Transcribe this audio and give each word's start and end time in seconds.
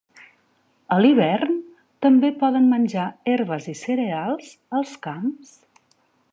A 0.95 0.95
l'hivern, 1.01 1.51
també 2.07 2.31
poden 2.41 2.65
menjar 2.71 3.05
herbes 3.33 3.71
i 3.75 3.79
cereals 3.85 4.51
als 4.81 4.99
camps. 5.09 5.57